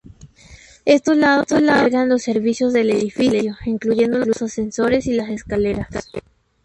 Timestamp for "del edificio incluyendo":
2.73-4.17